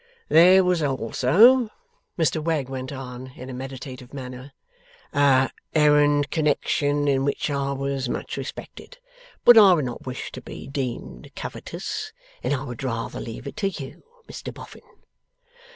[0.29, 1.69] 'There was also,'
[2.17, 4.51] Mr Wegg went on, in a meditative manner,
[5.13, 8.97] 'a errand connection, in which I was much respected.
[9.45, 13.57] But I would not wish to be deemed covetous, and I would rather leave it
[13.57, 14.81] to you, Mr Boffin.